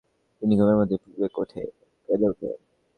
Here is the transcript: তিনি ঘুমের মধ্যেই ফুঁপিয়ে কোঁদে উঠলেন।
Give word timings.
তিনি 0.41 0.53
ঘুমের 0.59 0.77
মধ্যেই 0.79 1.01
ফুঁপিয়ে 1.03 1.29
কোঁদে 1.35 1.61
উঠলেন। 2.23 2.59